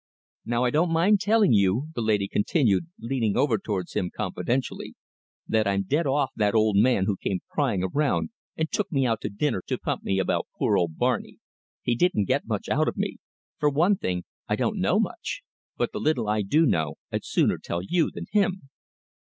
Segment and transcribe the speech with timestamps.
[0.47, 4.95] "Now I don't mind telling you," the lady continued, leaning over towards him confidentially,
[5.47, 9.21] "that I'm dead off that old man who came prying round and took me out
[9.21, 11.37] to dinner, to pump me about poor Barney!
[11.83, 13.17] He didn't get much out of me.
[13.59, 15.43] For one thing, I don't know much.
[15.77, 18.69] But the little I do know I'd sooner tell you than him."